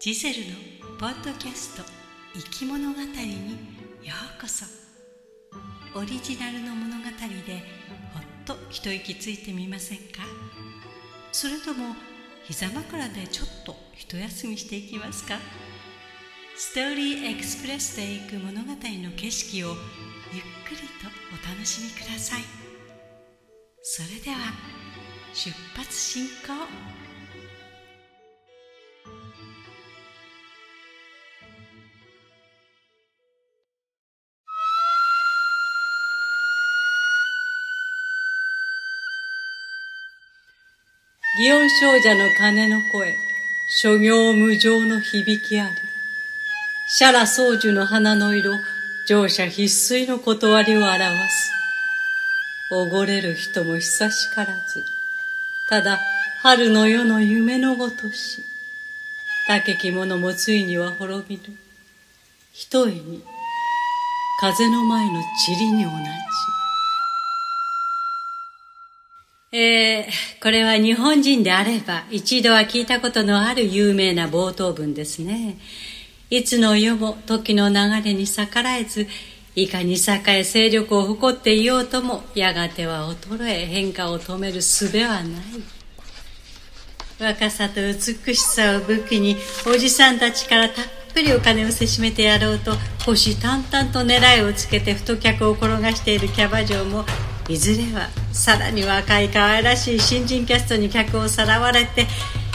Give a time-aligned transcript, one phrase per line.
[0.00, 0.54] ジゼルの
[1.00, 1.82] ポッドキャスト
[2.32, 3.50] 「生き物語」に
[4.06, 4.64] ようこそ。
[5.92, 7.08] オリジナルの物語で
[8.14, 10.22] ほっと一息ついてみませんか？
[11.32, 11.96] それとも
[12.44, 15.40] 膝枕でちょっと一休みしていきますか？
[16.56, 18.76] ストーリーエクスプレスで行く物語の
[19.16, 19.76] 景色をゆっ
[20.64, 22.44] くりとお楽しみください。
[23.82, 24.52] それでは
[25.34, 26.28] 出発進行。
[41.38, 43.16] 祇園少女の鐘の声、
[43.68, 45.74] 諸行無常の響きあり。
[46.88, 48.58] シャラ宗樹の花の色、
[49.06, 50.98] 乗車必須の断りを表
[51.28, 51.52] す。
[52.72, 54.84] おごれる人も久しからず。
[55.68, 56.00] ただ、
[56.42, 58.42] 春の夜の夢のごとし。
[59.46, 61.56] 竹き者もついには滅びる。
[62.50, 63.22] ひとえに、
[64.40, 65.94] 風の前の塵に同じ。
[69.50, 75.56] えー、これは日本人であれば一度は聞いたことのある有名な冒頭文ですね。
[76.28, 79.06] いつの世も時の流れに逆らえず、
[79.54, 85.42] いかに栄え勢力を誇っていようとも、やがては衰え変化を止める術はない。
[87.18, 92.74] 若さと美しさを武器に、おじさんたちからたっぷりお金をせしめてやろうと、
[93.06, 97.06] 腰淡々と狙いをつけて太客を転がしているキャバ嬢も、
[97.48, 102.06] いずれはさらに若い可愛らしい新人キャストに客をさらわれて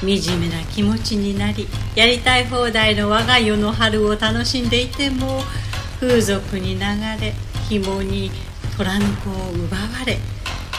[0.00, 5.40] 惨めな気持ちになりやりたい放題の我が世の春を楽しんでいても
[5.98, 6.80] 風俗に流
[7.20, 7.32] れ
[7.68, 8.30] 紐に
[8.76, 10.18] 虎の子を奪われ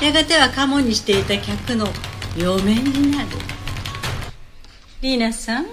[0.01, 1.87] やがてはカモにしていた客の
[2.37, 3.29] 嫁になる。
[5.01, 5.65] リーナさん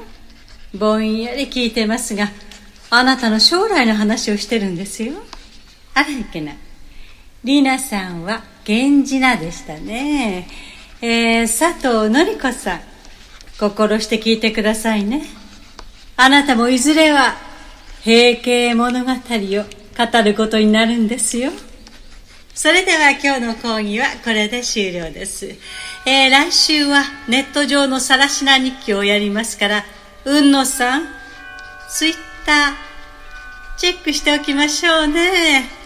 [0.74, 2.30] ぼんやり聞いてますが
[2.90, 5.14] あなたの将来の話をしてるんですよ。
[5.94, 6.56] あらいけない。
[7.44, 10.48] リナさんは源氏名でしたね。
[11.02, 12.80] えー、佐藤紀子さん、
[13.60, 15.26] 心して聞いてくださいね。
[16.16, 17.34] あなたもいずれは
[18.02, 21.52] 平家物語を語ることになるんですよ。
[22.54, 25.54] それでは今日の講義はこれで終了です。
[26.06, 29.84] えー、来週はネット上のさらしな日記をやりますから、
[30.24, 31.02] うんのさん、
[31.90, 32.14] ツイッ
[32.46, 35.83] ター、チェックしておきましょうね。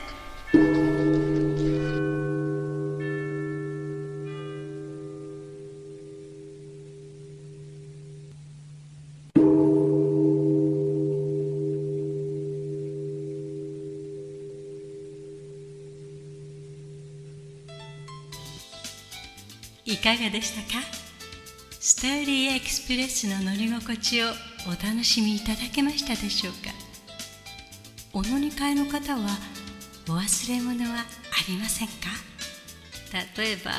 [19.90, 20.84] いかがでしたか？
[21.80, 24.26] ストーリーエクスプレスの乗り心地を
[24.66, 26.74] お楽しみいただけましたでしょうか？
[28.12, 29.38] お乗り換えの方は
[30.06, 31.04] お忘れ物はあ
[31.48, 31.94] りませんか？
[33.38, 33.70] 例えば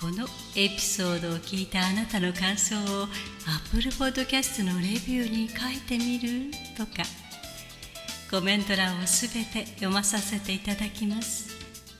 [0.00, 0.24] この
[0.56, 3.06] エピソードを聞いたあなたの感想を
[3.66, 6.50] Apple Podcast のレビューに書いてみる？
[6.74, 7.02] とか
[8.30, 11.51] コメント欄をすべて読まさせていただきます。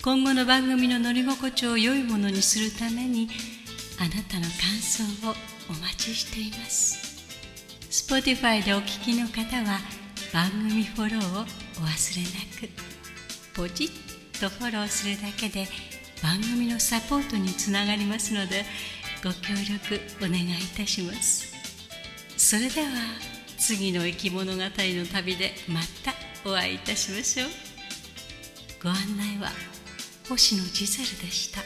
[0.02, 3.28] 今後の番組の乗り心地を良いものにするために
[4.00, 5.32] あなたの感想を
[5.70, 6.98] お待ちしています。
[7.88, 9.78] Spotify でお聞きの方は
[10.32, 12.28] 番組フォローをお忘れな
[12.60, 12.68] く。
[13.54, 15.68] ポチッとフォローするだけで
[16.20, 18.64] 番組のサポートにつながりますので
[19.22, 20.46] ご協力お願いい
[20.76, 21.54] たします。
[22.36, 22.88] それでは
[23.56, 26.12] 次の生き物語の旅でまた
[26.44, 27.48] お会いいたしましょう。
[28.82, 29.52] ご案内は
[30.28, 31.60] 星野ジゼルでした。